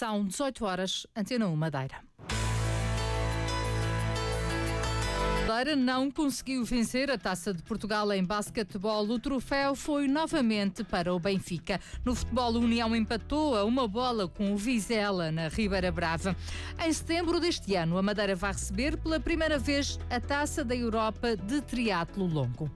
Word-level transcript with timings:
São 0.00 0.24
18 0.24 0.64
horas, 0.64 1.06
Antena 1.14 1.46
1 1.46 1.54
Madeira. 1.54 1.96
Madeira 5.46 5.76
não 5.76 6.10
conseguiu 6.10 6.64
vencer 6.64 7.10
a 7.10 7.18
Taça 7.18 7.52
de 7.52 7.62
Portugal 7.62 8.10
em 8.10 8.24
basquetebol. 8.24 9.06
O 9.10 9.18
troféu 9.18 9.74
foi 9.74 10.08
novamente 10.08 10.82
para 10.82 11.12
o 11.12 11.20
Benfica. 11.20 11.78
No 12.02 12.14
futebol, 12.14 12.56
a 12.56 12.58
União 12.58 12.96
empatou 12.96 13.54
a 13.54 13.62
uma 13.66 13.86
bola 13.86 14.26
com 14.26 14.54
o 14.54 14.56
Vizela 14.56 15.30
na 15.30 15.48
Ribeira 15.48 15.92
Brava. 15.92 16.34
Em 16.82 16.90
setembro 16.90 17.38
deste 17.38 17.74
ano, 17.74 17.98
a 17.98 18.02
Madeira 18.02 18.34
vai 18.34 18.52
receber 18.52 18.96
pela 18.96 19.20
primeira 19.20 19.58
vez 19.58 19.98
a 20.08 20.18
Taça 20.18 20.64
da 20.64 20.74
Europa 20.74 21.36
de 21.36 21.60
triatlo 21.60 22.24
longo. 22.24 22.70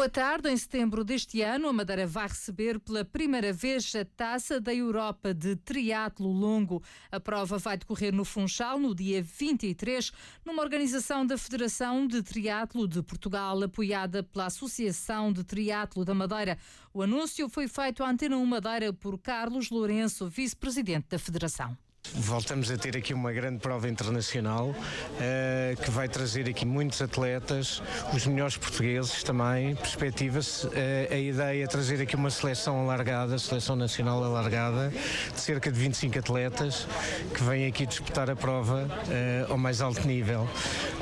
Boa 0.00 0.08
tarde. 0.08 0.48
Em 0.48 0.56
setembro 0.56 1.04
deste 1.04 1.42
ano, 1.42 1.68
a 1.68 1.74
Madeira 1.74 2.06
vai 2.06 2.26
receber 2.26 2.80
pela 2.80 3.04
primeira 3.04 3.52
vez 3.52 3.94
a 3.94 4.02
Taça 4.02 4.58
da 4.58 4.74
Europa 4.74 5.34
de 5.34 5.56
Triatlo 5.56 6.32
Longo. 6.32 6.82
A 7.12 7.20
prova 7.20 7.58
vai 7.58 7.76
decorrer 7.76 8.10
no 8.10 8.24
Funchal 8.24 8.78
no 8.78 8.94
dia 8.94 9.22
23, 9.22 10.10
numa 10.42 10.62
organização 10.62 11.26
da 11.26 11.36
Federação 11.36 12.06
de 12.06 12.22
Triatlo 12.22 12.88
de 12.88 13.02
Portugal, 13.02 13.62
apoiada 13.62 14.22
pela 14.22 14.46
Associação 14.46 15.30
de 15.30 15.44
Triatlo 15.44 16.02
da 16.02 16.14
Madeira. 16.14 16.56
O 16.94 17.02
anúncio 17.02 17.46
foi 17.50 17.68
feito 17.68 18.02
à 18.02 18.08
Antena 18.08 18.38
1 18.38 18.46
Madeira 18.46 18.94
por 18.94 19.18
Carlos 19.18 19.68
Lourenço, 19.68 20.30
vice-presidente 20.30 21.08
da 21.10 21.18
Federação. 21.18 21.76
Voltamos 22.14 22.70
a 22.70 22.76
ter 22.76 22.96
aqui 22.96 23.14
uma 23.14 23.32
grande 23.32 23.60
prova 23.60 23.88
internacional 23.88 24.70
uh, 24.70 25.82
que 25.82 25.90
vai 25.90 26.08
trazer 26.08 26.48
aqui 26.48 26.66
muitos 26.66 27.00
atletas, 27.00 27.80
os 28.12 28.26
melhores 28.26 28.56
portugueses 28.56 29.22
também. 29.22 29.76
Perspectiva-se 29.76 30.66
uh, 30.66 30.70
a 31.10 31.16
ideia 31.16 31.64
é 31.64 31.66
trazer 31.68 32.02
aqui 32.02 32.16
uma 32.16 32.30
seleção 32.30 32.80
alargada, 32.80 33.38
seleção 33.38 33.76
nacional 33.76 34.24
alargada, 34.24 34.92
de 35.32 35.40
cerca 35.40 35.70
de 35.70 35.78
25 35.78 36.18
atletas 36.18 36.86
que 37.32 37.44
vêm 37.44 37.66
aqui 37.66 37.86
disputar 37.86 38.28
a 38.28 38.34
prova 38.34 38.86
uh, 38.86 39.52
ao 39.52 39.58
mais 39.58 39.80
alto 39.80 40.06
nível. 40.06 40.48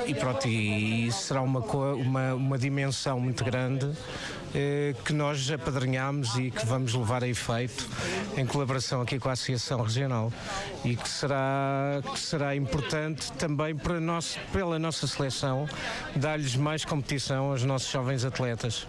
E 0.05 0.13
pronto, 0.13 0.47
e, 0.47 1.07
e 1.07 1.11
será 1.11 1.41
uma, 1.41 1.59
uma, 1.59 2.33
uma 2.35 2.57
dimensão 2.57 3.19
muito 3.19 3.43
grande 3.43 3.91
que 5.05 5.13
nós 5.13 5.49
apadrinhamos 5.51 6.35
e 6.35 6.51
que 6.51 6.65
vamos 6.65 6.93
levar 6.93 7.23
a 7.23 7.27
efeito 7.27 7.87
em 8.35 8.45
colaboração 8.45 9.01
aqui 9.01 9.19
com 9.19 9.29
a 9.29 9.33
Associação 9.33 9.81
Regional 9.81 10.31
e 10.83 10.95
que 10.95 11.07
será, 11.07 12.01
que 12.13 12.19
será 12.19 12.55
importante 12.55 13.31
também 13.33 13.75
para 13.75 13.99
nós, 13.99 14.37
pela 14.51 14.79
nossa 14.79 15.05
seleção 15.07 15.67
dar-lhes 16.15 16.55
mais 16.55 16.83
competição 16.83 17.51
aos 17.51 17.63
nossos 17.63 17.91
jovens 17.91 18.25
atletas. 18.25 18.87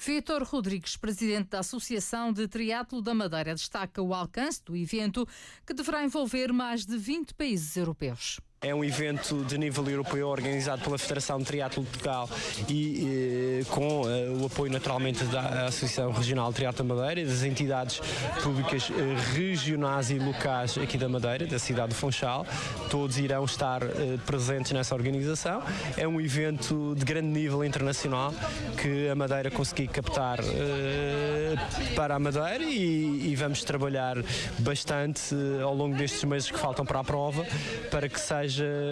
Vitor 0.00 0.44
Rodrigues, 0.44 0.96
presidente 0.96 1.48
da 1.48 1.58
Associação 1.58 2.32
de 2.32 2.46
Triatlo 2.46 3.02
da 3.02 3.12
Madeira, 3.12 3.52
destaca 3.52 4.00
o 4.00 4.14
alcance 4.14 4.62
do 4.64 4.76
evento, 4.76 5.26
que 5.66 5.74
deverá 5.74 6.04
envolver 6.04 6.52
mais 6.52 6.86
de 6.86 6.96
20 6.96 7.34
países 7.34 7.76
europeus. 7.76 8.38
É 8.60 8.74
um 8.74 8.84
evento 8.84 9.44
de 9.44 9.56
nível 9.56 9.88
europeu 9.88 10.26
organizado 10.26 10.82
pela 10.82 10.98
Federação 10.98 11.38
de 11.38 11.44
Triatlo 11.44 11.84
de 11.84 11.90
Portugal 11.90 12.28
e 12.68 13.60
eh, 13.60 13.64
com 13.70 14.02
eh, 14.04 14.30
o 14.30 14.46
apoio 14.46 14.72
naturalmente 14.72 15.22
da 15.26 15.66
Associação 15.66 16.10
Regional 16.10 16.48
de 16.48 16.56
Triatlo 16.56 16.84
da 16.84 16.92
Madeira 16.92 17.20
e 17.20 17.24
das 17.24 17.44
entidades 17.44 18.00
públicas 18.42 18.90
eh, 18.90 19.34
regionais 19.36 20.10
e 20.10 20.18
locais 20.18 20.76
aqui 20.76 20.98
da 20.98 21.08
Madeira, 21.08 21.46
da 21.46 21.56
cidade 21.60 21.90
de 21.90 21.94
Funchal. 21.94 22.44
Todos 22.90 23.16
irão 23.16 23.44
estar 23.44 23.80
eh, 23.80 24.18
presentes 24.26 24.72
nessa 24.72 24.92
organização. 24.92 25.62
É 25.96 26.08
um 26.08 26.20
evento 26.20 26.96
de 26.96 27.04
grande 27.04 27.28
nível 27.28 27.64
internacional 27.64 28.34
que 28.82 29.08
a 29.08 29.14
Madeira 29.14 29.52
conseguiu 29.52 29.88
captar 29.88 30.40
eh, 30.40 31.54
para 31.94 32.16
a 32.16 32.18
Madeira 32.18 32.64
e, 32.64 33.30
e 33.30 33.36
vamos 33.36 33.62
trabalhar 33.62 34.16
bastante 34.58 35.32
eh, 35.32 35.62
ao 35.62 35.76
longo 35.76 35.96
destes 35.96 36.24
meses 36.24 36.50
que 36.50 36.58
faltam 36.58 36.84
para 36.84 36.98
a 36.98 37.04
prova 37.04 37.46
para 37.88 38.08
que 38.08 38.18
seja 38.18 38.47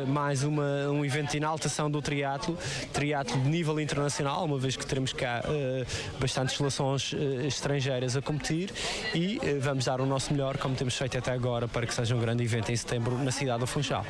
mais 0.07 0.43
uma, 0.43 0.89
um 0.91 1.05
evento 1.05 1.31
de 1.31 1.37
enaltação 1.37 1.91
do 1.91 2.03
triatlo, 2.03 2.59
triatlo 2.93 3.41
de 3.41 3.49
nível 3.49 3.79
internacional, 3.81 4.45
uma 4.45 4.59
vez 4.59 4.77
que 4.77 4.87
teremos 4.87 5.13
cá 5.13 5.43
uh, 5.45 6.19
bastantes 6.19 6.57
seleções 6.57 7.13
uh, 7.13 7.17
estrangeiras 7.47 8.17
a 8.17 8.23
competir 8.23 8.71
e 9.15 9.39
uh, 9.39 9.61
vamos 9.61 9.85
dar 9.85 10.01
o 10.01 10.07
nosso 10.07 10.33
melhor, 10.33 10.59
como 10.59 10.75
temos 10.75 10.97
feito 10.97 11.17
até 11.17 11.33
agora, 11.33 11.69
para 11.69 11.87
que 11.87 11.95
seja 11.95 12.15
um 12.15 12.21
grande 12.21 12.43
evento 12.43 12.71
em 12.71 12.77
setembro 12.77 13.17
na 13.19 13.31
cidade 13.31 13.61
do 13.61 13.67
Funchal. 13.67 14.05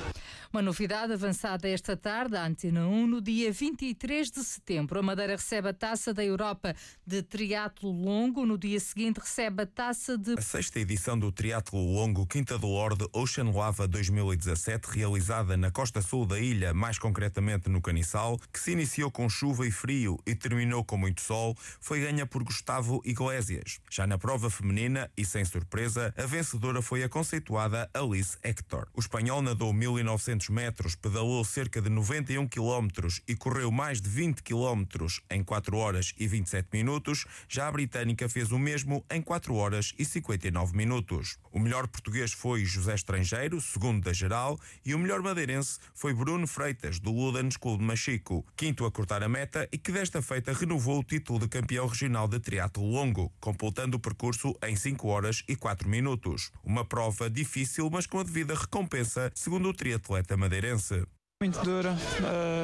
Uma 0.56 0.62
novidade 0.62 1.12
avançada 1.12 1.68
esta 1.68 1.94
tarde 1.98 2.34
à 2.34 2.46
Antena 2.46 2.86
1, 2.86 3.06
no 3.06 3.20
dia 3.20 3.52
23 3.52 4.30
de 4.30 4.42
setembro, 4.42 4.98
a 4.98 5.02
Madeira 5.02 5.36
recebe 5.36 5.68
a 5.68 5.74
Taça 5.74 6.14
da 6.14 6.24
Europa 6.24 6.74
de 7.06 7.22
Triatlo 7.22 7.90
Longo. 7.92 8.46
No 8.46 8.56
dia 8.56 8.80
seguinte, 8.80 9.20
recebe 9.20 9.64
a 9.64 9.66
Taça 9.66 10.16
de. 10.16 10.32
A 10.32 10.40
sexta 10.40 10.80
edição 10.80 11.18
do 11.18 11.30
Triatlo 11.30 11.78
Longo 11.78 12.26
Quinta 12.26 12.56
do 12.56 12.68
Lorde 12.68 13.06
Ocean 13.12 13.50
Lava 13.50 13.86
2017, 13.86 14.86
realizada 14.86 15.58
na 15.58 15.70
costa 15.70 16.00
sul 16.00 16.24
da 16.24 16.40
ilha, 16.40 16.72
mais 16.72 16.98
concretamente 16.98 17.68
no 17.68 17.82
Caniçal, 17.82 18.38
que 18.50 18.58
se 18.58 18.72
iniciou 18.72 19.10
com 19.10 19.28
chuva 19.28 19.66
e 19.66 19.70
frio 19.70 20.18
e 20.26 20.34
terminou 20.34 20.82
com 20.82 20.96
muito 20.96 21.20
sol, 21.20 21.54
foi 21.78 22.00
ganha 22.00 22.24
por 22.24 22.42
Gustavo 22.42 23.02
Iglesias. 23.04 23.78
Já 23.90 24.06
na 24.06 24.16
prova 24.16 24.48
feminina, 24.48 25.10
e 25.18 25.22
sem 25.22 25.44
surpresa, 25.44 26.14
a 26.16 26.24
vencedora 26.24 26.80
foi 26.80 27.02
a 27.02 27.10
conceituada 27.10 27.90
Alice 27.92 28.38
Hector. 28.42 28.88
O 28.94 29.00
espanhol 29.00 29.42
nadou 29.42 29.70
1900 29.70 30.45
metros, 30.48 30.94
pedalou 30.94 31.44
cerca 31.44 31.80
de 31.80 31.88
91 31.88 32.46
quilómetros 32.46 33.20
e 33.26 33.34
correu 33.34 33.70
mais 33.70 34.00
de 34.00 34.08
20 34.08 34.42
quilómetros 34.42 35.20
em 35.30 35.42
4 35.42 35.76
horas 35.76 36.14
e 36.18 36.26
27 36.26 36.68
minutos, 36.72 37.24
já 37.48 37.68
a 37.68 37.72
britânica 37.72 38.28
fez 38.28 38.50
o 38.52 38.58
mesmo 38.58 39.04
em 39.10 39.22
4 39.22 39.54
horas 39.54 39.94
e 39.98 40.04
59 40.04 40.76
minutos. 40.76 41.38
O 41.52 41.58
melhor 41.58 41.86
português 41.86 42.32
foi 42.32 42.64
José 42.64 42.94
Estrangeiro, 42.94 43.60
segundo 43.60 44.04
da 44.04 44.12
geral, 44.12 44.58
e 44.84 44.94
o 44.94 44.98
melhor 44.98 45.22
madeirense 45.22 45.78
foi 45.94 46.12
Bruno 46.12 46.46
Freitas, 46.46 46.98
do 46.98 47.12
Ludens 47.12 47.56
Clube 47.56 47.84
Machico, 47.84 48.44
quinto 48.56 48.84
a 48.84 48.90
cortar 48.90 49.22
a 49.22 49.28
meta 49.28 49.68
e 49.70 49.78
que 49.78 49.92
desta 49.92 50.20
feita 50.20 50.52
renovou 50.52 51.00
o 51.00 51.04
título 51.04 51.38
de 51.38 51.48
campeão 51.48 51.86
regional 51.86 52.26
de 52.26 52.40
triatlo 52.40 52.84
longo, 52.84 53.32
completando 53.40 53.96
o 53.96 54.00
percurso 54.00 54.56
em 54.64 54.74
5 54.74 55.06
horas 55.08 55.44
e 55.46 55.54
4 55.54 55.88
minutos. 55.88 56.50
Uma 56.64 56.84
prova 56.84 57.28
difícil, 57.30 57.88
mas 57.90 58.06
com 58.06 58.18
a 58.18 58.22
devida 58.22 58.54
recompensa, 58.54 59.30
segundo 59.34 59.68
o 59.68 59.74
triatleta 59.74 60.25
madeirense. 60.34 61.06
Muito 61.42 61.62
dura, 61.62 61.94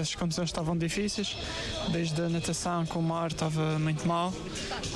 as 0.00 0.14
condições 0.14 0.46
estavam 0.46 0.74
difíceis, 0.74 1.36
desde 1.90 2.22
a 2.22 2.28
natação 2.30 2.86
com 2.86 3.00
o 3.00 3.02
mar 3.02 3.30
estava 3.30 3.78
muito 3.78 4.08
mal. 4.08 4.32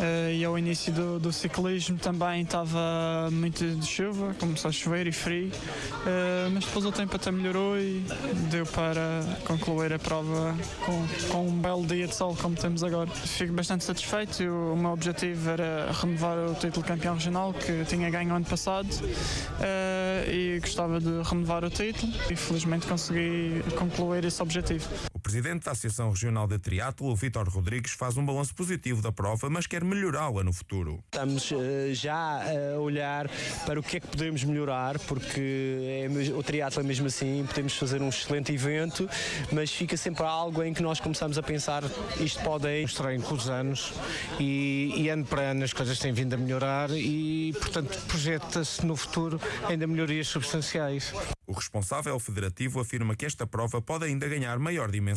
Eh, 0.01 0.37
e 0.37 0.45
ao 0.47 0.59
início 0.59 0.91
do, 0.95 1.21
do 1.21 1.31
ciclismo 1.31 1.99
também 1.99 2.41
estava 2.41 3.29
muito 3.31 3.63
de 3.63 3.87
chuva, 3.87 4.35
começou 4.41 4.71
a 4.71 4.73
chover 4.73 5.07
e 5.07 5.13
frio, 5.13 5.53
eh, 6.07 6.49
mas 6.55 6.65
depois 6.65 6.87
o 6.87 6.91
tempo 6.91 7.17
até 7.17 7.31
melhorou 7.31 7.77
e 7.77 8.03
deu 8.51 8.65
para 8.65 9.23
concluir 9.47 9.93
a 9.93 9.99
prova 9.99 10.57
com, 10.87 11.07
com 11.31 11.47
um 11.47 11.59
belo 11.61 11.85
dia 11.85 12.07
de 12.07 12.15
sol 12.15 12.35
como 12.41 12.57
temos 12.57 12.83
agora. 12.83 13.11
Fico 13.11 13.53
bastante 13.53 13.85
satisfeito, 13.85 14.43
o 14.43 14.75
meu 14.75 14.93
objetivo 14.93 15.51
era 15.51 15.93
renovar 15.93 16.39
o 16.39 16.55
título 16.55 16.83
campeão 16.83 17.13
regional 17.13 17.53
que 17.53 17.85
tinha 17.85 18.09
ganho 18.09 18.35
ano 18.35 18.47
passado. 18.47 18.89
Eh, 19.61 19.97
e 20.29 20.61
gostava 20.61 20.99
de 20.99 21.23
renovar 21.23 21.63
o 21.63 21.69
título. 21.71 22.11
E 22.31 22.35
felizmente 22.35 22.87
consegui 22.87 23.66
concluir 23.73 24.25
esse 24.25 24.43
objetivo. 24.43 24.89
O 25.27 25.29
presidente 25.29 25.65
da 25.65 25.73
Associação 25.73 26.11
Regional 26.11 26.47
de 26.47 26.57
Triatlo, 26.57 27.13
Vítor 27.17 27.49
Rodrigues, 27.49 27.91
faz 27.91 28.17
um 28.17 28.25
balanço 28.25 28.55
positivo 28.55 29.03
da 29.03 29.11
prova, 29.11 29.51
mas 29.51 29.67
quer 29.67 29.83
melhorá-la 29.83 30.45
no 30.45 30.53
futuro. 30.53 31.03
Estamos 31.07 31.51
uh, 31.51 31.93
já 31.93 32.45
a 32.45 32.79
olhar 32.79 33.29
para 33.65 33.81
o 33.81 33.83
que 33.83 33.97
é 33.97 34.01
que 34.01 34.07
podemos 34.07 34.45
melhorar, 34.45 35.01
porque 35.01 36.07
é, 36.07 36.33
o 36.33 36.45
triatlo 36.45 36.81
é 36.81 36.85
mesmo 36.85 37.09
assim, 37.09 37.45
podemos 37.45 37.77
fazer 37.77 38.01
um 38.01 38.09
excelente 38.09 38.53
evento, 38.53 39.11
mas 39.51 39.73
fica 39.73 39.97
sempre 39.97 40.23
algo 40.23 40.63
em 40.63 40.73
que 40.73 40.81
nós 40.81 41.01
começamos 41.01 41.37
a 41.37 41.43
pensar 41.43 41.83
isto 42.21 42.41
pode 42.45 42.69
ir. 42.69 42.83
Mostrei 42.83 43.19
com 43.19 43.35
os 43.35 43.51
anos 43.51 43.95
e, 44.39 44.95
e 44.97 45.09
ano 45.09 45.25
para 45.25 45.51
ano 45.51 45.65
as 45.65 45.73
coisas 45.73 45.99
têm 45.99 46.13
vindo 46.13 46.35
a 46.35 46.37
melhorar 46.37 46.89
e, 46.93 47.53
portanto, 47.55 47.99
projeta-se 48.07 48.87
no 48.87 48.95
futuro 48.95 49.41
ainda 49.69 49.89
melhorias 49.89 50.29
substanciais. 50.29 51.13
O 51.49 51.53
responsável 51.53 52.19
federativo 52.21 52.81
afirma 52.81 53.17
que 53.17 53.27
esta 53.27 53.45
prova 53.45 53.83
pode 53.83 54.05
ainda 54.05 54.29
ganhar 54.29 54.59
maior 54.61 54.89
dimensão. 54.89 55.16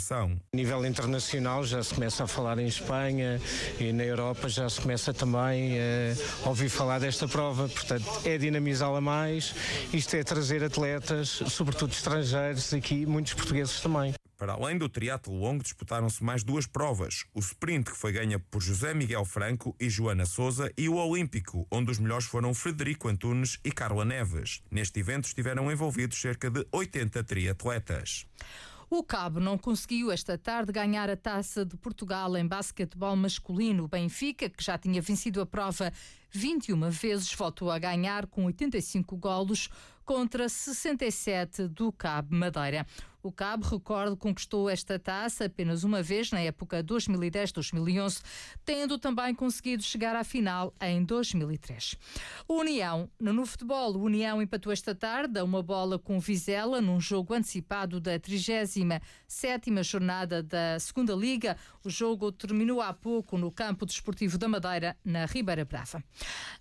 A 0.53 0.55
nível 0.55 0.85
internacional 0.85 1.63
já 1.63 1.83
se 1.83 1.93
começa 1.93 2.23
a 2.23 2.27
falar 2.27 2.57
em 2.59 2.67
Espanha 2.67 3.41
e 3.79 3.91
na 3.91 4.03
Europa 4.03 4.47
já 4.49 4.69
se 4.69 4.81
começa 4.81 5.13
também 5.13 5.77
a 6.43 6.49
ouvir 6.49 6.69
falar 6.69 6.99
desta 6.99 7.27
prova, 7.27 7.67
portanto 7.67 8.05
é 8.25 8.37
dinamizá-la 8.37 9.01
mais, 9.01 9.53
isto 9.93 10.15
é 10.15 10.23
trazer 10.23 10.63
atletas, 10.63 11.29
sobretudo 11.47 11.91
estrangeiros 11.91 12.73
aqui, 12.73 13.05
muitos 13.05 13.33
portugueses 13.33 13.79
também. 13.79 14.13
Para 14.39 14.53
além 14.53 14.77
do 14.77 14.87
triatlo 14.87 15.37
longo, 15.37 15.61
disputaram-se 15.61 16.23
mais 16.23 16.45
duas 16.45 16.65
provas. 16.65 17.25
O 17.33 17.39
sprint, 17.39 17.91
que 17.91 17.97
foi 17.97 18.13
ganha 18.13 18.39
por 18.39 18.61
José 18.61 18.93
Miguel 18.93 19.25
Franco 19.25 19.75
e 19.77 19.89
Joana 19.89 20.25
Souza, 20.25 20.71
e 20.77 20.87
o 20.87 20.95
olímpico, 20.95 21.67
onde 21.69 21.91
os 21.91 21.99
melhores 21.99 22.25
foram 22.25 22.53
Frederico 22.53 23.09
Antunes 23.09 23.59
e 23.65 23.71
Carla 23.71 24.05
Neves. 24.05 24.61
Neste 24.71 25.01
evento 25.01 25.25
estiveram 25.25 25.69
envolvidos 25.69 26.21
cerca 26.21 26.49
de 26.49 26.65
80 26.71 27.21
triatletas. 27.25 28.25
O 28.91 29.03
Cabo 29.03 29.39
não 29.39 29.56
conseguiu 29.56 30.12
esta 30.12 30.36
tarde 30.36 30.71
ganhar 30.71 31.12
a 31.12 31.15
taça 31.15 31.63
de 31.63 31.77
Portugal 31.77 32.36
em 32.36 32.47
basquetebol 32.47 33.15
masculino. 33.15 33.83
O 33.83 33.88
Benfica, 33.88 34.50
que 34.50 34.63
já 34.63 34.80
tinha 34.80 35.00
vencido 35.00 35.39
a 35.41 35.45
prova 35.45 35.94
21 36.31 36.89
vezes, 36.89 37.31
voltou 37.31 37.69
a 37.69 37.77
ganhar 37.77 38.25
com 38.25 38.45
85 38.45 39.15
golos 39.15 39.69
contra 40.09 40.50
67 40.50 41.67
do 41.67 41.91
Cabo 41.91 42.35
Madeira. 42.35 42.83
O 43.21 43.33
Cabo, 43.33 43.67
recordo, 43.67 44.15
conquistou 44.15 44.69
esta 44.69 44.97
taça 44.97 45.45
apenas 45.45 45.83
uma 45.83 46.01
vez 46.01 46.31
na 46.31 46.39
época 46.39 46.81
2010-2011, 46.81 48.23
tendo 48.63 48.97
também 48.97 49.35
conseguido 49.35 49.83
chegar 49.83 50.15
à 50.15 50.23
final 50.23 50.73
em 50.81 51.03
2003. 51.03 51.97
O 52.47 52.59
União, 52.59 53.09
no 53.19 53.45
futebol, 53.45 53.94
o 53.97 54.03
União 54.03 54.41
empatou 54.41 54.71
esta 54.71 54.95
tarde 54.95 55.38
a 55.38 55.44
uma 55.44 55.61
bola 55.61 56.00
com 56.00 56.17
Vizela 56.17 56.79
num 56.79 57.01
jogo 57.01 57.33
antecipado 57.33 58.00
da 58.00 58.17
37ª 58.17 59.83
jornada 59.83 60.41
da 60.41 60.79
Segunda 60.79 61.13
Liga. 61.13 61.57
O 61.83 61.89
jogo 61.89 62.31
terminou 62.31 62.81
há 62.81 62.94
pouco 62.94 63.38
no 63.38 63.51
campo 63.51 63.85
desportivo 63.85 64.38
da 64.38 64.47
Madeira, 64.47 64.95
na 65.03 65.25
Ribeira 65.25 65.65
Brava. 65.65 66.01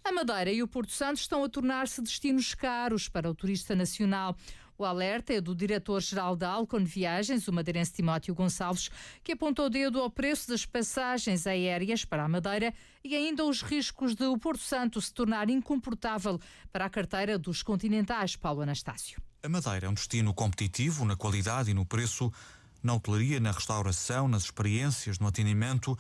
A 0.03 0.11
Madeira 0.11 0.51
e 0.51 0.61
o 0.61 0.67
Porto 0.67 0.91
Santo 0.91 1.19
estão 1.19 1.45
a 1.45 1.49
tornar-se 1.49 2.03
destinos 2.03 2.53
caros 2.53 3.09
para 3.09 3.31
o 3.31 3.35
turista 3.39 3.75
nacional. 3.75 4.37
O 4.77 4.85
alerta 4.85 5.33
é 5.33 5.41
do 5.41 5.57
diretor-geral 5.57 6.37
da 6.37 6.51
Alcon 6.51 6.85
Viagens, 6.85 7.49
o 7.49 7.53
madeirense 7.53 7.95
Timóteo 7.95 8.33
Gonçalves, 8.33 8.91
que 9.25 9.33
apontou 9.33 9.67
o 9.67 9.71
dedo 9.71 10.01
ao 10.01 10.09
preço 10.09 10.49
das 10.49 10.65
passagens 10.65 11.49
aéreas 11.49 12.05
para 12.05 12.25
a 12.25 12.29
Madeira 12.29 12.73
e 13.03 13.17
ainda 13.17 13.45
os 13.45 13.61
riscos 13.61 14.15
de 14.15 14.25
o 14.25 14.39
Porto 14.39 14.63
Santo 14.63 15.01
se 15.01 15.13
tornar 15.13 15.51
incomportável 15.51 16.39
para 16.73 16.85
a 16.85 16.91
carteira 16.91 17.37
dos 17.37 17.61
continentais, 17.61 18.37
Paulo 18.37 18.63
Anastácio. 18.63 19.21
A 19.43 19.49
Madeira 19.49 19.87
é 19.87 19.89
um 19.89 19.95
destino 19.95 20.33
competitivo 20.33 21.05
na 21.05 21.17
qualidade 21.17 21.73
e 21.73 21.75
no 21.75 21.85
preço, 21.85 22.33
na 22.81 22.95
hotelaria, 22.95 23.41
na 23.41 23.51
restauração, 23.51 24.29
nas 24.29 24.45
experiências, 24.45 25.19
no 25.19 25.27
atendimento. 25.27 25.99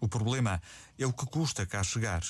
O 0.00 0.08
problema 0.08 0.62
é 0.98 1.06
o 1.06 1.12
que 1.12 1.26
custa 1.26 1.66
cá 1.66 1.82
chegar. 1.82 2.22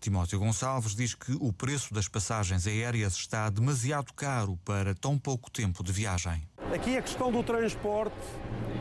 Timóteo 0.00 0.38
Gonçalves 0.38 0.94
diz 0.94 1.14
que 1.14 1.36
o 1.38 1.52
preço 1.52 1.92
das 1.92 2.08
passagens 2.08 2.66
aéreas 2.66 3.12
está 3.12 3.50
demasiado 3.50 4.14
caro 4.14 4.58
para 4.64 4.94
tão 4.94 5.18
pouco 5.18 5.50
tempo 5.50 5.84
de 5.84 5.92
viagem. 5.92 6.42
Aqui 6.74 6.96
a 6.96 7.02
questão 7.02 7.30
do 7.30 7.42
transporte 7.42 8.16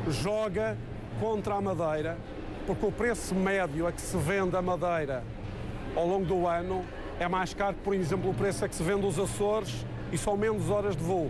joga 0.07 0.77
contra 1.19 1.55
a 1.55 1.61
Madeira, 1.61 2.17
porque 2.65 2.85
o 2.85 2.91
preço 2.91 3.35
médio 3.35 3.85
a 3.85 3.91
que 3.91 3.99
se 4.01 4.15
vende 4.15 4.55
a 4.55 4.61
Madeira 4.61 5.21
ao 5.93 6.07
longo 6.07 6.25
do 6.25 6.47
ano 6.47 6.85
é 7.19 7.27
mais 7.27 7.53
caro 7.53 7.75
que, 7.75 7.83
por 7.83 7.93
exemplo, 7.93 8.29
o 8.29 8.33
preço 8.33 8.63
a 8.63 8.69
que 8.69 8.75
se 8.75 8.81
vende 8.81 9.05
os 9.05 9.19
Açores 9.19 9.85
e 10.13 10.17
são 10.17 10.37
menos 10.37 10.69
horas 10.69 10.95
de 10.95 11.03
voo. 11.03 11.29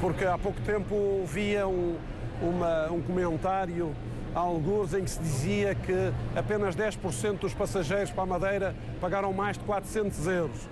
Porque 0.00 0.24
há 0.24 0.36
pouco 0.36 0.60
tempo 0.62 1.24
via 1.26 1.64
um, 1.68 1.96
uma, 2.42 2.90
um 2.90 3.00
comentário 3.00 3.94
alguns 4.34 4.94
em 4.94 5.04
que 5.04 5.10
se 5.10 5.20
dizia 5.20 5.74
que 5.74 6.12
apenas 6.36 6.76
10% 6.76 7.38
dos 7.38 7.54
passageiros 7.54 8.10
para 8.10 8.22
a 8.22 8.26
Madeira 8.26 8.76
pagaram 9.00 9.32
mais 9.32 9.58
de 9.58 9.64
400 9.64 10.26
euros. 10.26 10.68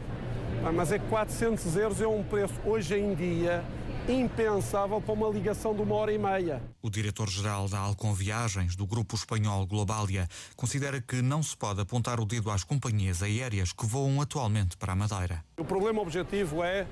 Ah, 0.64 0.72
mas 0.72 0.90
é 0.93 0.99
que 0.99 1.06
400 1.06 1.76
euros 1.76 2.00
é 2.00 2.06
um 2.06 2.22
preço, 2.22 2.55
hoje 2.64 2.96
em 2.96 3.14
dia, 3.14 3.64
impensável 4.08 5.00
para 5.00 5.12
uma 5.12 5.28
ligação 5.28 5.75
de 5.75 5.82
uma 5.82 5.94
hora 5.94 6.12
e 6.12 6.19
meia. 6.19 6.62
O 6.82 6.90
diretor-geral 6.90 7.69
da 7.69 7.78
Alcon 7.78 8.12
Viagens, 8.14 8.75
do 8.75 8.87
grupo 8.87 9.14
espanhol 9.14 9.66
Globalia, 9.66 10.26
considera 10.56 11.00
que 11.00 11.22
não 11.22 11.43
se 11.43 11.56
pode 11.56 11.81
apontar 11.81 12.19
o 12.19 12.25
dedo 12.25 12.50
às 12.50 12.64
companhias 12.64 13.22
aéreas 13.22 13.72
que 13.72 13.87
voam 13.87 14.20
atualmente 14.20 14.76
para 14.76 14.93
a 14.93 14.96
Madeira. 14.96 15.44
O 15.58 15.64
problema 15.64 16.00
objetivo 16.00 16.64
é, 16.64 16.87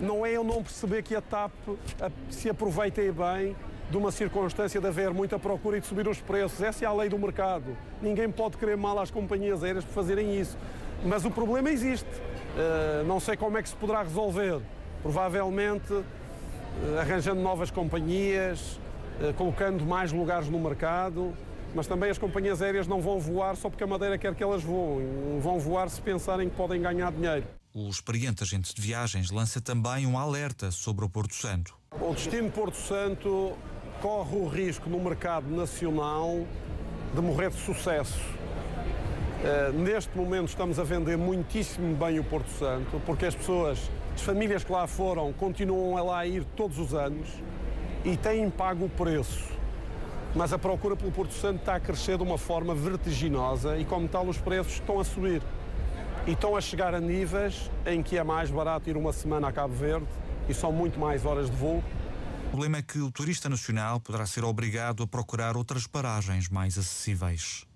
não 0.00 0.24
é 0.24 0.32
eu 0.32 0.42
não 0.42 0.62
perceber 0.62 1.02
que 1.02 1.14
a 1.14 1.20
TAP 1.20 1.52
se 2.30 2.48
aproveita 2.48 3.00
bem 3.00 3.54
de 3.90 3.96
uma 3.96 4.12
circunstância 4.12 4.80
de 4.80 4.86
haver 4.86 5.12
muita 5.12 5.38
procura 5.38 5.78
e 5.78 5.80
de 5.80 5.86
subir 5.86 6.06
os 6.06 6.20
preços. 6.20 6.60
Essa 6.60 6.84
é 6.84 6.88
a 6.88 6.92
lei 6.92 7.08
do 7.08 7.18
mercado. 7.18 7.76
Ninguém 8.02 8.30
pode 8.30 8.56
querer 8.56 8.76
mal 8.76 8.98
às 8.98 9.10
companhias 9.10 9.64
aéreas 9.64 9.84
por 9.84 9.92
fazerem 9.92 10.38
isso. 10.38 10.56
Mas 11.04 11.24
o 11.24 11.30
problema 11.30 11.70
existe. 11.70 12.08
Uh, 12.08 13.04
não 13.06 13.20
sei 13.20 13.36
como 13.36 13.56
é 13.56 13.62
que 13.62 13.68
se 13.68 13.76
poderá 13.76 14.02
resolver. 14.02 14.60
Provavelmente 15.02 15.92
uh, 15.92 16.04
arranjando 17.00 17.40
novas 17.40 17.70
companhias, 17.70 18.78
uh, 19.20 19.32
colocando 19.34 19.84
mais 19.86 20.12
lugares 20.12 20.48
no 20.48 20.58
mercado. 20.58 21.32
Mas 21.74 21.86
também 21.86 22.10
as 22.10 22.18
companhias 22.18 22.60
aéreas 22.60 22.86
não 22.86 23.00
vão 23.00 23.18
voar 23.18 23.56
só 23.56 23.68
porque 23.68 23.84
a 23.84 23.86
Madeira 23.86 24.18
quer 24.18 24.34
que 24.34 24.42
elas 24.42 24.62
voem. 24.62 25.38
Vão 25.40 25.58
voar 25.58 25.88
se 25.88 26.00
pensarem 26.00 26.48
que 26.48 26.56
podem 26.56 26.80
ganhar 26.80 27.12
dinheiro. 27.12 27.46
O 27.74 27.88
experiente 27.88 28.42
agente 28.42 28.74
de 28.74 28.80
viagens 28.80 29.30
lança 29.30 29.60
também 29.60 30.06
um 30.06 30.18
alerta 30.18 30.70
sobre 30.70 31.04
o 31.04 31.08
Porto 31.08 31.34
Santo. 31.34 31.76
O 32.00 32.12
destino 32.14 32.50
Porto 32.50 32.76
Santo 32.76 33.56
corre 34.00 34.36
o 34.36 34.46
risco 34.46 34.88
no 34.88 35.00
mercado 35.00 35.50
nacional 35.50 36.44
de 37.14 37.20
morrer 37.20 37.50
de 37.50 37.56
sucesso. 37.56 38.20
Uh, 39.40 39.72
neste 39.72 40.16
momento 40.16 40.48
estamos 40.48 40.78
a 40.78 40.84
vender 40.84 41.16
muitíssimo 41.16 41.94
bem 41.96 42.18
o 42.18 42.24
Porto 42.24 42.50
Santo, 42.50 43.00
porque 43.06 43.26
as 43.26 43.34
pessoas, 43.34 43.90
as 44.14 44.22
famílias 44.22 44.64
que 44.64 44.72
lá 44.72 44.86
foram, 44.86 45.32
continuam 45.32 45.96
a 45.96 46.02
lá 46.02 46.26
ir 46.26 46.44
todos 46.56 46.78
os 46.78 46.94
anos 46.94 47.28
e 48.04 48.16
têm 48.16 48.48
pago 48.50 48.86
o 48.86 48.88
preço. 48.88 49.56
Mas 50.34 50.52
a 50.52 50.58
procura 50.58 50.94
pelo 50.94 51.10
Porto 51.10 51.32
Santo 51.32 51.60
está 51.60 51.76
a 51.76 51.80
crescer 51.80 52.16
de 52.16 52.22
uma 52.22 52.38
forma 52.38 52.74
vertiginosa 52.74 53.78
e, 53.78 53.84
como 53.84 54.06
tal, 54.06 54.26
os 54.26 54.38
preços 54.38 54.74
estão 54.74 55.00
a 55.00 55.04
subir. 55.04 55.42
E 56.26 56.32
estão 56.32 56.54
a 56.54 56.60
chegar 56.60 56.94
a 56.94 57.00
níveis 57.00 57.70
em 57.86 58.02
que 58.02 58.18
é 58.18 58.22
mais 58.22 58.50
barato 58.50 58.90
ir 58.90 58.96
uma 58.96 59.12
semana 59.12 59.48
a 59.48 59.52
Cabo 59.52 59.74
Verde 59.74 60.06
e 60.48 60.54
são 60.54 60.70
muito 60.70 61.00
mais 61.00 61.24
horas 61.24 61.50
de 61.50 61.56
voo 61.56 61.82
o 62.48 62.50
problema 62.50 62.78
é 62.78 62.82
que 62.82 62.98
o 62.98 63.12
turista 63.12 63.46
nacional 63.46 64.00
poderá 64.00 64.24
ser 64.24 64.42
obrigado 64.42 65.02
a 65.02 65.06
procurar 65.06 65.54
outras 65.54 65.86
paragens 65.86 66.48
mais 66.48 66.78
acessíveis. 66.78 67.66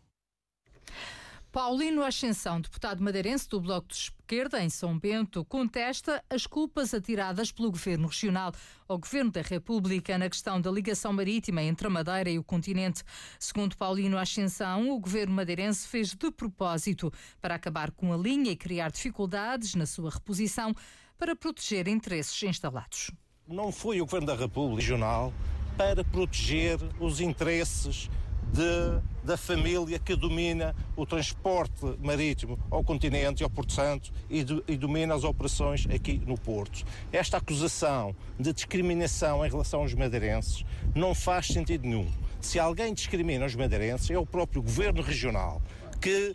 Paulino 1.53 2.03
Ascensão, 2.03 2.59
deputado 2.59 3.03
madeirense 3.03 3.47
do 3.51 3.61
Bloco 3.61 3.89
de 3.89 3.95
Esquerda 3.95 4.65
em 4.65 4.71
São 4.71 4.99
Bento, 4.99 5.45
contesta 5.45 6.25
as 6.31 6.47
culpas 6.47 6.95
atiradas 6.95 7.53
pelo 7.53 7.71
Governo 7.71 8.09
Regional 8.09 8.51
ao 8.89 8.99
Governo 8.99 9.31
da 9.31 9.43
República 9.43 10.17
na 10.17 10.31
questão 10.31 10.59
da 10.59 10.71
ligação 10.71 11.13
marítima 11.13 11.63
entre 11.63 11.87
a 11.87 11.91
Madeira 11.91 12.31
e 12.31 12.39
o 12.39 12.45
continente. 12.45 13.05
Segundo 13.39 13.77
Paulino 13.77 14.17
Ascensão, 14.17 14.91
o 14.91 14.99
Governo 14.99 15.35
madeirense 15.35 15.87
fez 15.87 16.15
de 16.15 16.31
propósito 16.31 17.13
para 17.43 17.57
acabar 17.57 17.91
com 17.91 18.11
a 18.11 18.17
linha 18.17 18.53
e 18.53 18.57
criar 18.57 18.91
dificuldades 18.91 19.75
na 19.75 19.85
sua 19.85 20.09
reposição 20.09 20.75
para 21.19 21.37
proteger 21.37 21.87
interesses 21.89 22.43
instalados 22.43 23.11
não 23.47 23.73
foi 23.73 24.01
o 24.01 24.05
Governo 24.05 24.27
da 24.27 24.35
República 24.35 24.81
Regional 24.81 25.33
para 25.77 26.05
proteger 26.05 26.79
os 27.01 27.21
interesses 27.21 28.09
de, 28.53 29.03
da 29.25 29.37
família 29.37 29.99
que 29.99 30.15
domina 30.15 30.75
o 30.95 31.07
transporte 31.07 31.85
marítimo 32.01 32.59
ao 32.71 32.85
continente 32.85 33.43
e 33.43 33.45
ao 33.45 33.51
Porto 33.51 33.73
Santo 33.73 34.13
e, 34.29 34.45
do, 34.45 34.63
e, 34.69 34.77
domina 34.77 35.15
as 35.15 35.25
operações 35.25 35.87
aqui 35.93 36.21
no 36.27 36.39
Porto. 36.39 36.85
Esta 37.11 37.39
acusação 37.39 38.15
de 38.39 38.53
discriminação 38.53 39.45
em 39.45 39.51
relação 39.51 39.81
aos 39.81 39.95
madeirenses 39.95 40.65
não 40.95 41.15
faz 41.15 41.47
sentido 41.47 41.87
nenhum. 41.87 42.11
Se 42.41 42.59
alguém 42.59 42.93
discrimina 42.93 43.47
os 43.47 43.55
madeirenses, 43.55 44.11
é 44.11 44.19
o 44.19 44.27
próprio 44.27 44.63
Governo 44.63 45.03
Regional 45.03 45.63
que 46.01 46.35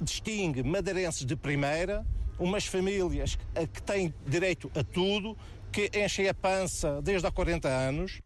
distingue 0.00 0.62
madeirenses 0.62 1.24
de 1.24 1.36
primeira, 1.36 2.04
umas 2.38 2.66
famílias 2.66 3.38
que 3.72 3.82
têm 3.82 4.12
direito 4.26 4.70
a 4.74 4.82
tudo 4.82 5.36
que 5.74 5.90
enchem 5.92 6.28
a 6.28 6.34
pança 6.34 7.02
desde 7.02 7.26
há 7.26 7.32
40 7.32 7.68
anos. 7.68 8.22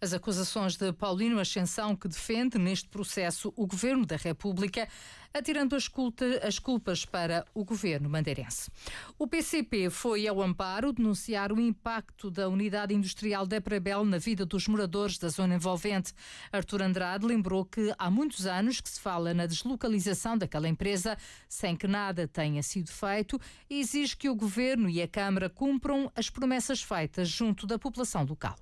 As 0.00 0.12
acusações 0.12 0.76
de 0.76 0.92
Paulino 0.92 1.38
Ascensão, 1.38 1.96
que 1.96 2.08
defende 2.08 2.58
neste 2.58 2.88
processo 2.88 3.52
o 3.56 3.66
governo 3.66 4.06
da 4.06 4.16
República, 4.16 4.88
atirando 5.32 5.76
as, 5.76 5.86
culta, 5.86 6.40
as, 6.46 6.58
culpas 6.58 7.04
para 7.04 7.44
o 7.54 7.64
governo 7.64 8.08
mandeirense. 8.08 8.70
O 9.18 9.26
PCP 9.26 9.88
foi 9.90 10.26
ao 10.26 10.42
amparo 10.42 10.92
denunciar 10.92 11.52
o 11.52 11.60
impacto 11.60 12.30
da 12.30 12.48
unidade 12.48 12.94
industrial 12.94 13.46
de 13.46 13.60
Prabel 13.60 14.04
na 14.04 14.18
vida 14.18 14.44
dos 14.44 14.66
moradores 14.66 15.18
da 15.18 15.28
zona 15.28 15.54
envolvente. 15.54 16.12
Artur 16.52 16.82
Andrade 16.82 17.26
lembrou 17.26 17.64
que 17.64 17.94
há 17.96 18.10
muitos 18.10 18.46
anos 18.46 18.80
que 18.80 18.88
se 18.88 19.00
fala 19.00 19.32
na 19.32 19.46
deslocalização 19.46 20.36
daquela 20.36 20.68
empresa 20.68 21.16
sem 21.48 21.76
que 21.76 21.86
nada 21.86 22.26
tenha 22.26 22.62
sido 22.62 22.90
feito 22.90 23.40
e 23.68 23.80
exige 23.80 24.16
que 24.16 24.28
o 24.28 24.34
governo 24.34 24.88
e 24.88 25.00
a 25.00 25.08
Câmara 25.08 25.48
cumpram 25.48 26.10
as 26.14 26.28
promessas 26.28 26.82
feitas 26.82 27.28
junto 27.28 27.66
da 27.66 27.78
população 27.78 28.24
local. 28.24 28.56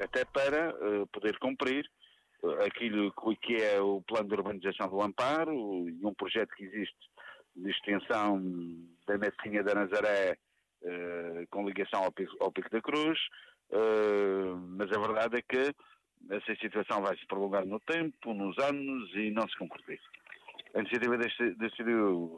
Até 0.00 0.24
para 0.24 0.74
uh, 0.74 1.06
poder 1.08 1.38
cumprir 1.38 1.88
aquilo 2.64 3.12
que 3.40 3.56
é 3.56 3.80
o 3.80 4.02
plano 4.02 4.28
de 4.28 4.34
urbanização 4.34 4.88
do 4.88 5.02
Amparo 5.02 5.88
e 5.88 6.04
um 6.04 6.14
projeto 6.14 6.54
que 6.54 6.64
existe 6.64 6.96
de 7.54 7.70
extensão 7.70 8.40
da 9.06 9.16
Messinha 9.18 9.62
da 9.62 9.74
Nazaré 9.74 10.36
uh, 10.82 11.46
com 11.50 11.66
ligação 11.66 12.04
ao 12.04 12.12
Pico, 12.12 12.36
ao 12.40 12.52
Pico 12.52 12.70
da 12.70 12.80
Cruz, 12.80 13.18
uh, 13.70 14.56
mas 14.76 14.92
a 14.92 14.98
verdade 14.98 15.38
é 15.38 15.42
que 15.42 15.74
essa 16.30 16.54
situação 16.60 17.02
vai 17.02 17.16
se 17.16 17.26
prolongar 17.26 17.64
no 17.64 17.80
tempo, 17.80 18.34
nos 18.34 18.58
anos 18.58 19.14
e 19.14 19.30
não 19.30 19.48
se 19.48 19.56
concretiza. 19.56 20.02
A 20.74 20.80
iniciativa 20.80 21.16
deste 21.16 21.84
do 21.84 22.36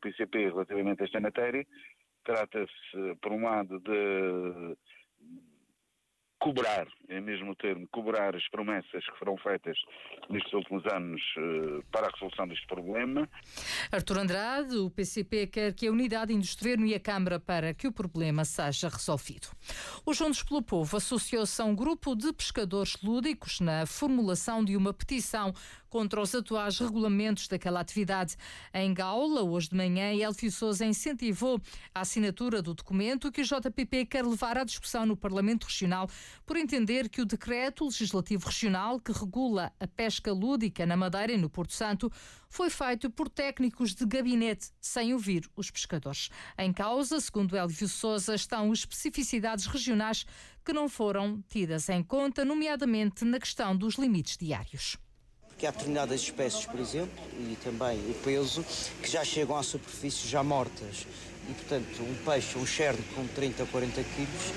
PCP 0.00 0.48
relativamente 0.48 1.02
a 1.02 1.04
esta 1.04 1.20
matéria 1.20 1.66
trata-se, 2.24 3.14
por 3.20 3.32
um 3.32 3.44
lado, 3.44 3.78
de 3.80 4.76
cobrar, 6.46 6.86
é 7.08 7.20
mesmo 7.20 7.50
o 7.50 7.56
termo, 7.56 7.88
cobrar 7.88 8.36
as 8.36 8.48
promessas 8.50 9.04
que 9.04 9.18
foram 9.18 9.36
feitas 9.38 9.76
nestes 10.30 10.52
últimos 10.52 10.86
anos 10.86 11.20
uh, 11.38 11.84
para 11.90 12.06
a 12.06 12.10
resolução 12.10 12.46
deste 12.46 12.66
problema. 12.68 13.28
Artur 13.90 14.18
Andrade, 14.18 14.76
o 14.76 14.88
PCP 14.88 15.48
quer 15.48 15.74
que 15.74 15.88
a 15.88 15.90
unidade 15.90 16.32
Governo 16.76 16.86
e 16.86 16.94
a 16.94 17.00
Câmara 17.00 17.40
para 17.40 17.74
que 17.74 17.88
o 17.88 17.92
problema 17.92 18.44
seja 18.44 18.88
resolvido. 18.88 19.48
O 20.04 20.14
Juntos 20.14 20.42
pelo 20.42 20.62
Povo 20.62 20.96
associou-se 20.96 21.60
a 21.60 21.64
um 21.64 21.74
grupo 21.74 22.14
de 22.14 22.32
pescadores 22.32 22.96
lúdicos 23.02 23.60
na 23.60 23.86
formulação 23.86 24.64
de 24.64 24.76
uma 24.76 24.92
petição 24.92 25.52
contra 25.96 26.20
os 26.20 26.34
atuais 26.34 26.78
regulamentos 26.78 27.48
daquela 27.48 27.80
atividade. 27.80 28.36
Em 28.74 28.92
Gaula, 28.92 29.42
hoje 29.42 29.70
de 29.70 29.76
manhã, 29.76 30.12
Elfio 30.12 30.52
Souza 30.52 30.84
incentivou 30.84 31.58
a 31.94 32.02
assinatura 32.02 32.60
do 32.60 32.74
documento 32.74 33.32
que 33.32 33.40
o 33.40 33.44
JPP 33.44 34.04
quer 34.04 34.22
levar 34.22 34.58
à 34.58 34.64
discussão 34.64 35.06
no 35.06 35.16
Parlamento 35.16 35.64
Regional 35.64 36.06
por 36.44 36.58
entender 36.58 37.08
que 37.08 37.22
o 37.22 37.24
decreto 37.24 37.86
legislativo 37.86 38.44
regional 38.44 39.00
que 39.00 39.10
regula 39.10 39.72
a 39.80 39.86
pesca 39.86 40.34
lúdica 40.34 40.84
na 40.84 40.98
Madeira 40.98 41.32
e 41.32 41.38
no 41.38 41.48
Porto 41.48 41.72
Santo 41.72 42.12
foi 42.50 42.68
feito 42.68 43.08
por 43.08 43.30
técnicos 43.30 43.94
de 43.94 44.04
gabinete 44.04 44.68
sem 44.78 45.14
ouvir 45.14 45.48
os 45.56 45.70
pescadores. 45.70 46.28
Em 46.58 46.74
causa, 46.74 47.18
segundo 47.20 47.56
Elvio 47.56 47.88
Souza, 47.88 48.34
estão 48.34 48.70
especificidades 48.70 49.64
regionais 49.64 50.26
que 50.62 50.74
não 50.74 50.90
foram 50.90 51.42
tidas 51.48 51.88
em 51.88 52.02
conta, 52.02 52.44
nomeadamente 52.44 53.24
na 53.24 53.40
questão 53.40 53.74
dos 53.74 53.94
limites 53.94 54.36
diários 54.36 54.98
que 55.58 55.66
há 55.66 55.70
determinadas 55.70 56.20
espécies, 56.20 56.66
por 56.66 56.78
exemplo, 56.78 57.24
e 57.38 57.56
também 57.64 57.98
o 58.10 58.14
peso, 58.22 58.64
que 59.02 59.10
já 59.10 59.24
chegam 59.24 59.56
à 59.56 59.62
superfície 59.62 60.28
já 60.28 60.42
mortas. 60.42 61.06
E, 61.48 61.52
portanto, 61.54 62.02
um 62.02 62.14
peixe, 62.24 62.58
um 62.58 62.66
cherne 62.66 63.02
com 63.14 63.26
30 63.28 63.62
ou 63.62 63.68
40 63.68 64.02
quilos, 64.02 64.52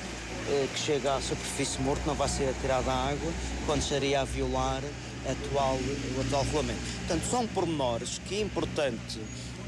eh, 0.50 0.68
que 0.74 0.80
chega 0.80 1.16
à 1.16 1.22
superfície 1.22 1.80
morto, 1.82 2.02
não 2.06 2.16
vai 2.16 2.28
ser 2.28 2.50
atirado 2.50 2.90
à 2.90 2.94
água, 2.94 3.32
quando 3.66 3.82
estaria 3.82 4.20
a 4.20 4.26
violar 4.26 4.82
atual, 5.30 5.76
o 6.18 6.22
atual 6.22 6.44
regulamento. 6.44 6.80
Portanto, 7.00 7.24
são 7.30 7.48
pormenores 7.48 8.20
que 8.28 8.36
é 8.36 8.42
importante 8.42 9.20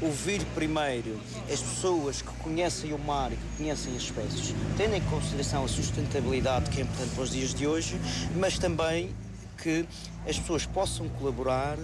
ouvir 0.02 0.44
primeiro 0.54 1.18
as 1.50 1.60
pessoas 1.60 2.20
que 2.20 2.32
conhecem 2.42 2.92
o 2.92 2.98
mar 2.98 3.32
e 3.32 3.36
que 3.36 3.56
conhecem 3.56 3.96
as 3.96 4.02
espécies, 4.02 4.54
tendo 4.76 4.96
em 4.96 5.00
consideração 5.02 5.64
a 5.64 5.68
sustentabilidade 5.68 6.68
que 6.70 6.80
é 6.80 6.82
importante 6.82 7.14
para 7.14 7.22
os 7.22 7.30
dias 7.30 7.54
de 7.54 7.66
hoje, 7.66 7.96
mas 8.36 8.58
também 8.58 9.14
que 9.62 9.86
as 10.28 10.38
pessoas 10.38 10.66
possam 10.66 11.08
colaborar 11.08 11.78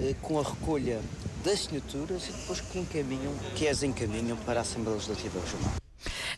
eh, 0.00 0.14
com 0.22 0.38
a 0.38 0.42
recolha 0.42 1.00
das 1.44 1.54
assinaturas 1.54 2.28
e 2.28 2.32
depois 2.32 2.60
que 2.60 2.78
encaminham, 2.78 3.32
que 3.54 3.68
as 3.68 3.82
encaminham 3.82 4.36
para 4.38 4.60
a 4.60 4.62
Assembleia 4.62 4.96
Legislativa 4.96 5.40
Regional. 5.40 5.83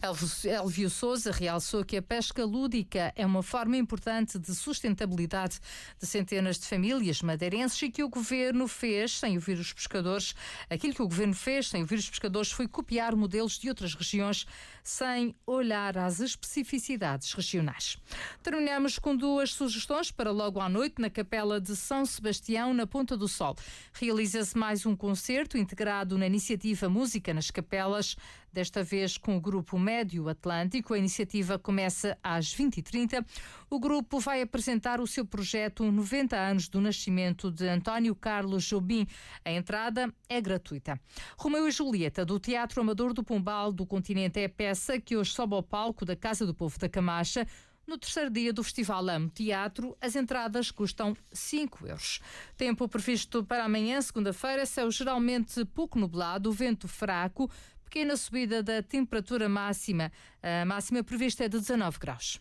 Elvio 0.06 0.88
Souza 0.88 1.32
realçou 1.32 1.84
que 1.84 1.96
a 1.96 2.02
pesca 2.02 2.44
lúdica 2.44 3.12
é 3.16 3.26
uma 3.26 3.42
forma 3.42 3.76
importante 3.76 4.38
de 4.38 4.54
sustentabilidade 4.54 5.58
de 5.98 6.06
centenas 6.06 6.58
de 6.58 6.66
famílias 6.66 7.22
madeirenses 7.22 7.82
e 7.82 7.90
que 7.90 8.02
o 8.02 8.08
governo 8.08 8.68
fez 8.68 9.18
sem 9.18 9.34
ouvir 9.34 9.58
os 9.58 9.72
pescadores. 9.72 10.34
Aquilo 10.70 10.94
que 10.94 11.02
o 11.02 11.08
governo 11.08 11.34
fez 11.34 11.68
sem 11.68 11.80
ouvir 11.82 11.98
os 11.98 12.08
pescadores 12.08 12.52
foi 12.52 12.68
copiar 12.68 13.16
modelos 13.16 13.58
de 13.58 13.68
outras 13.68 13.94
regiões 13.94 14.46
sem 14.82 15.34
olhar 15.44 15.98
às 15.98 16.20
especificidades 16.20 17.32
regionais. 17.32 17.98
Terminamos 18.42 19.00
com 19.00 19.16
duas 19.16 19.52
sugestões 19.52 20.12
para 20.12 20.30
logo 20.30 20.60
à 20.60 20.68
noite 20.68 21.00
na 21.00 21.10
Capela 21.10 21.60
de 21.60 21.74
São 21.74 22.06
Sebastião, 22.06 22.72
na 22.72 22.86
Ponta 22.86 23.16
do 23.16 23.26
Sol. 23.26 23.56
Realiza-se 23.92 24.56
mais 24.56 24.86
um 24.86 24.94
concerto 24.94 25.58
integrado 25.58 26.16
na 26.16 26.26
iniciativa 26.26 26.88
Música 26.88 27.34
nas 27.34 27.50
Capelas 27.50 28.16
desta 28.56 28.82
vez 28.82 29.18
com 29.18 29.36
o 29.36 29.40
Grupo 29.40 29.78
Médio 29.96 30.28
Atlântico. 30.28 30.92
A 30.92 30.98
iniciativa 30.98 31.58
começa 31.58 32.18
às 32.22 32.54
20h30. 32.54 33.24
O 33.70 33.80
grupo 33.80 34.20
vai 34.20 34.42
apresentar 34.42 35.00
o 35.00 35.06
seu 35.06 35.24
projeto 35.24 35.90
90 35.90 36.36
anos 36.36 36.68
do 36.68 36.82
nascimento 36.82 37.50
de 37.50 37.66
António 37.66 38.14
Carlos 38.14 38.62
Jobim. 38.64 39.06
A 39.42 39.50
entrada 39.50 40.12
é 40.28 40.38
gratuita. 40.38 41.00
Romeu 41.38 41.66
e 41.66 41.70
Julieta, 41.70 42.26
do 42.26 42.38
Teatro 42.38 42.82
Amador 42.82 43.14
do 43.14 43.24
Pombal 43.24 43.72
do 43.72 43.86
Continente, 43.86 44.38
é 44.38 44.44
a 44.44 44.50
peça 44.50 45.00
que 45.00 45.16
hoje 45.16 45.32
sobe 45.32 45.54
ao 45.54 45.62
palco 45.62 46.04
da 46.04 46.14
Casa 46.14 46.44
do 46.44 46.52
Povo 46.52 46.78
da 46.78 46.90
Camacha. 46.90 47.46
No 47.86 47.96
terceiro 47.96 48.28
dia 48.28 48.52
do 48.52 48.64
Festival 48.64 49.08
Amo 49.08 49.30
Teatro, 49.30 49.96
as 50.00 50.16
entradas 50.16 50.72
custam 50.72 51.16
5 51.32 51.86
euros. 51.86 52.20
Tempo 52.56 52.88
previsto 52.88 53.44
para 53.44 53.64
amanhã, 53.64 54.00
segunda-feira, 54.02 54.66
céu 54.66 54.90
geralmente 54.90 55.64
pouco 55.66 55.96
nublado, 55.96 56.50
vento 56.50 56.88
fraco, 56.88 57.48
pequena 57.86 58.16
subida 58.16 58.62
da 58.62 58.82
temperatura 58.82 59.48
máxima. 59.48 60.12
A 60.42 60.64
máxima 60.64 61.02
prevista 61.02 61.44
é 61.44 61.48
de 61.48 61.58
19 61.58 61.98
graus. 61.98 62.40